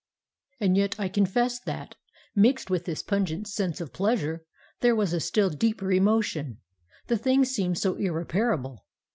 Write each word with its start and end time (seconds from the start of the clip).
And 0.59 0.75
yet 0.77 0.95
I 0.99 1.09
confess 1.09 1.59
that, 1.59 1.93
mixed 2.35 2.71
with 2.71 2.85
this 2.85 3.03
pungent 3.03 3.47
sense 3.47 3.79
of 3.79 3.93
pleasure, 3.93 4.43
there 4.79 4.95
was 4.95 5.13
a 5.13 5.19
still 5.19 5.51
deeper 5.51 5.91
emotion. 5.91 6.57
The 7.05 7.19
thing 7.19 7.45
seems 7.45 7.81
so 7.81 7.93
irreparable. 7.97 8.87